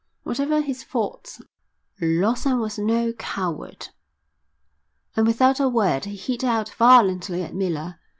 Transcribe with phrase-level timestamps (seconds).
[0.23, 1.43] Whatever his faults
[2.01, 3.89] Lawson was no coward,
[5.15, 7.99] and without a word he hit out violently at Miller.